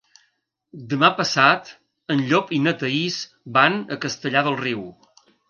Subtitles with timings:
[0.93, 1.69] Demà passat
[2.15, 3.19] en Llop i na Thaís
[3.59, 4.85] van a Castellar del Riu.